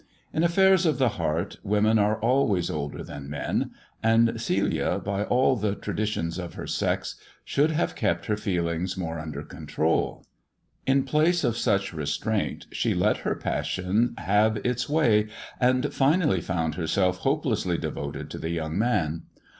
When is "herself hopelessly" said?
16.73-17.77